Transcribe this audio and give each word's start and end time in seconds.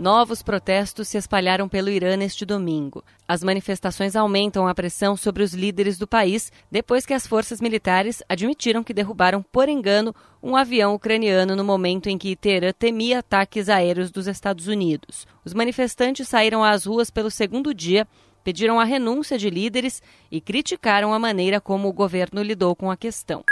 Novos 0.00 0.42
protestos 0.42 1.08
se 1.08 1.18
espalharam 1.18 1.68
pelo 1.68 1.90
Irã 1.90 2.16
neste 2.16 2.46
domingo. 2.46 3.04
As 3.28 3.44
manifestações 3.44 4.16
aumentam 4.16 4.66
a 4.66 4.74
pressão 4.74 5.14
sobre 5.14 5.42
os 5.42 5.52
líderes 5.52 5.98
do 5.98 6.06
país 6.06 6.50
depois 6.70 7.04
que 7.04 7.12
as 7.12 7.26
forças 7.26 7.60
militares 7.60 8.22
admitiram 8.26 8.82
que 8.82 8.94
derrubaram 8.94 9.42
por 9.42 9.68
engano 9.68 10.14
um 10.42 10.56
avião 10.56 10.94
ucraniano 10.94 11.54
no 11.54 11.62
momento 11.62 12.08
em 12.08 12.16
que 12.16 12.34
Teherã 12.34 12.72
temia 12.72 13.18
ataques 13.18 13.68
aéreos 13.68 14.10
dos 14.10 14.26
Estados 14.26 14.68
Unidos. 14.68 15.26
Os 15.44 15.52
manifestantes 15.52 16.26
saíram 16.26 16.64
às 16.64 16.86
ruas 16.86 17.10
pelo 17.10 17.30
segundo 17.30 17.74
dia, 17.74 18.08
pediram 18.42 18.80
a 18.80 18.84
renúncia 18.84 19.36
de 19.36 19.50
líderes 19.50 20.02
e 20.30 20.40
criticaram 20.40 21.12
a 21.12 21.18
maneira 21.18 21.60
como 21.60 21.88
o 21.88 21.92
governo 21.92 22.42
lidou 22.42 22.74
com 22.74 22.90
a 22.90 22.96
questão. 22.96 23.44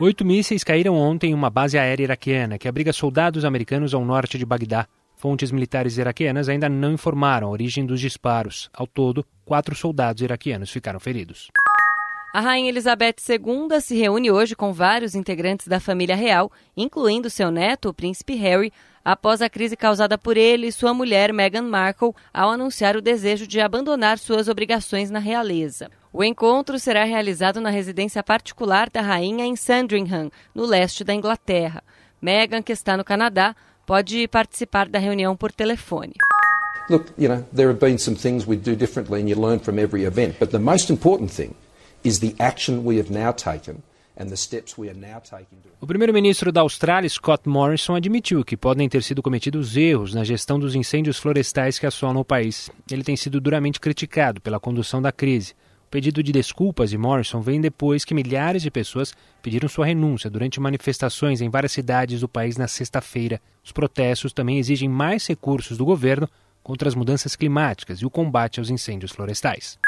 Oito 0.00 0.24
mísseis 0.24 0.64
caíram 0.64 0.94
ontem 0.94 1.32
em 1.32 1.34
uma 1.34 1.50
base 1.50 1.76
aérea 1.76 2.04
iraquiana 2.04 2.56
que 2.56 2.68
abriga 2.68 2.90
soldados 2.90 3.44
americanos 3.44 3.92
ao 3.92 4.02
norte 4.02 4.38
de 4.38 4.46
Bagdá. 4.46 4.88
Fontes 5.18 5.50
militares 5.50 5.98
iraquianas 5.98 6.48
ainda 6.48 6.68
não 6.68 6.92
informaram 6.92 7.48
a 7.48 7.50
origem 7.50 7.84
dos 7.84 8.00
disparos. 8.00 8.70
Ao 8.72 8.86
todo, 8.86 9.26
quatro 9.44 9.74
soldados 9.74 10.22
iraquianos 10.22 10.70
ficaram 10.70 11.00
feridos. 11.00 11.50
A 12.32 12.40
Rainha 12.40 12.68
Elizabeth 12.68 13.16
II 13.28 13.80
se 13.80 13.96
reúne 13.96 14.30
hoje 14.30 14.54
com 14.54 14.72
vários 14.72 15.16
integrantes 15.16 15.66
da 15.66 15.80
família 15.80 16.14
real, 16.14 16.52
incluindo 16.76 17.28
seu 17.28 17.50
neto, 17.50 17.88
o 17.88 17.92
príncipe 17.94 18.36
Harry, 18.36 18.72
após 19.04 19.42
a 19.42 19.50
crise 19.50 19.76
causada 19.76 20.16
por 20.16 20.36
ele 20.36 20.68
e 20.68 20.72
sua 20.72 20.94
mulher 20.94 21.32
Meghan 21.32 21.62
Markle 21.62 22.14
ao 22.32 22.52
anunciar 22.52 22.96
o 22.96 23.02
desejo 23.02 23.44
de 23.44 23.60
abandonar 23.60 24.20
suas 24.20 24.46
obrigações 24.46 25.10
na 25.10 25.18
realeza. 25.18 25.90
O 26.12 26.22
encontro 26.22 26.78
será 26.78 27.02
realizado 27.02 27.60
na 27.60 27.70
residência 27.70 28.22
particular 28.22 28.88
da 28.88 29.00
rainha 29.00 29.44
em 29.44 29.56
Sandringham, 29.56 30.30
no 30.54 30.64
leste 30.64 31.02
da 31.02 31.12
Inglaterra. 31.12 31.82
Meghan, 32.22 32.62
que 32.62 32.72
está 32.72 32.96
no 32.96 33.04
Canadá, 33.04 33.56
pode 33.88 34.28
participar 34.28 34.86
da 34.86 34.98
reunião 34.98 35.34
por 35.34 35.50
telefone. 35.50 36.12
Look, 36.90 37.06
you 37.18 37.28
know, 37.28 37.42
there 37.54 37.68
have 37.68 37.80
been 37.80 37.98
some 37.98 38.16
things 38.16 38.46
we 38.46 38.56
do 38.56 38.76
differently 38.76 39.20
and 39.20 39.28
you 39.30 39.40
learn 39.40 39.58
from 39.60 39.78
every 39.78 40.04
event, 40.04 40.36
but 40.38 40.50
the 40.50 40.58
most 40.58 40.90
important 40.90 41.30
thing 41.34 41.54
is 42.04 42.20
the 42.20 42.34
action 42.38 42.84
we 42.84 42.98
have 42.98 43.10
now 43.10 43.32
taken 43.32 43.82
o 45.80 45.86
primeiro-ministro 45.86 46.50
da 46.50 46.62
Austrália, 46.62 47.08
Scott 47.08 47.48
Morrison, 47.48 47.94
admitiu 47.94 48.44
que 48.44 48.56
podem 48.56 48.88
ter 48.88 49.00
sido 49.04 49.22
cometidos 49.22 49.76
erros 49.76 50.12
na 50.12 50.24
gestão 50.24 50.58
dos 50.58 50.74
incêndios 50.74 51.18
florestais 51.18 51.78
que 51.78 51.86
assolam 51.86 52.20
o 52.20 52.24
país. 52.24 52.68
Ele 52.90 53.04
tem 53.04 53.14
sido 53.14 53.40
duramente 53.40 53.78
criticado 53.78 54.40
pela 54.40 54.58
condução 54.58 55.00
da 55.00 55.12
crise. 55.12 55.54
O 55.88 55.90
pedido 55.90 56.22
de 56.22 56.32
desculpas 56.32 56.90
de 56.90 56.98
Morrison 56.98 57.40
vem 57.40 57.62
depois 57.62 58.04
que 58.04 58.12
milhares 58.12 58.60
de 58.60 58.70
pessoas 58.70 59.14
pediram 59.42 59.70
sua 59.70 59.86
renúncia 59.86 60.28
durante 60.28 60.60
manifestações 60.60 61.40
em 61.40 61.48
várias 61.48 61.72
cidades 61.72 62.20
do 62.20 62.28
país 62.28 62.58
na 62.58 62.68
sexta-feira. 62.68 63.40
Os 63.64 63.72
protestos 63.72 64.34
também 64.34 64.58
exigem 64.58 64.86
mais 64.86 65.26
recursos 65.26 65.78
do 65.78 65.86
governo 65.86 66.28
contra 66.62 66.90
as 66.90 66.94
mudanças 66.94 67.34
climáticas 67.34 68.00
e 68.00 68.04
o 68.04 68.10
combate 68.10 68.60
aos 68.60 68.68
incêndios 68.68 69.12
florestais. 69.12 69.78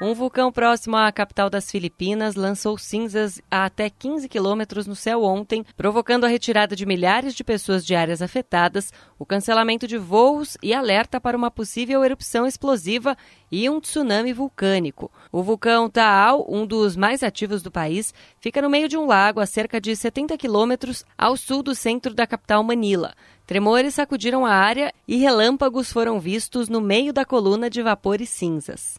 Um 0.00 0.14
vulcão 0.14 0.50
próximo 0.50 0.96
à 0.96 1.12
capital 1.12 1.48
das 1.48 1.70
Filipinas 1.70 2.34
lançou 2.34 2.76
cinzas 2.76 3.40
a 3.48 3.66
até 3.66 3.88
15 3.88 4.28
quilômetros 4.28 4.86
no 4.86 4.96
céu 4.96 5.22
ontem, 5.22 5.64
provocando 5.76 6.24
a 6.24 6.28
retirada 6.28 6.74
de 6.74 6.84
milhares 6.84 7.34
de 7.34 7.44
pessoas 7.44 7.86
de 7.86 7.94
áreas 7.94 8.20
afetadas, 8.20 8.92
o 9.16 9.24
cancelamento 9.24 9.86
de 9.86 9.96
voos 9.96 10.56
e 10.60 10.74
alerta 10.74 11.20
para 11.20 11.36
uma 11.36 11.52
possível 11.52 12.04
erupção 12.04 12.46
explosiva 12.46 13.16
e 13.50 13.70
um 13.70 13.80
tsunami 13.80 14.32
vulcânico. 14.32 15.10
O 15.30 15.40
vulcão 15.40 15.88
Taal, 15.88 16.46
um 16.48 16.66
dos 16.66 16.96
mais 16.96 17.22
ativos 17.22 17.62
do 17.62 17.70
país, 17.70 18.12
fica 18.40 18.60
no 18.60 18.70
meio 18.70 18.88
de 18.88 18.96
um 18.96 19.06
lago 19.06 19.38
a 19.38 19.46
cerca 19.46 19.80
de 19.80 19.94
70 19.94 20.36
quilômetros 20.36 21.04
ao 21.16 21.36
sul 21.36 21.62
do 21.62 21.76
centro 21.76 22.12
da 22.12 22.26
capital 22.26 22.64
Manila. 22.64 23.14
Tremores 23.46 23.94
sacudiram 23.94 24.46
a 24.46 24.52
área 24.52 24.92
e 25.06 25.16
relâmpagos 25.16 25.92
foram 25.92 26.18
vistos 26.18 26.68
no 26.68 26.80
meio 26.80 27.12
da 27.12 27.24
coluna 27.24 27.68
de 27.68 27.82
vapor 27.82 28.20
e 28.20 28.26
cinzas. 28.26 28.98